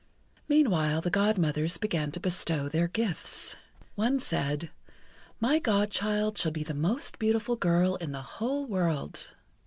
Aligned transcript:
Meanwhile 0.47 1.01
the 1.01 1.11
Godmothers 1.11 1.77
began 1.77 2.09
to 2.13 2.19
bestow 2.19 2.67
their 2.67 2.87
gifts. 2.87 3.55
One 3.93 4.19
said: 4.19 4.71
"My 5.39 5.59
Godchild 5.59 6.39
shall 6.39 6.51
be 6.51 6.63
the 6.63 6.73
most 6.73 7.19
beautiful 7.19 7.55
girl 7.55 7.97
in 7.97 8.11
the 8.11 8.23
whole 8.23 8.65
world." 8.65 9.35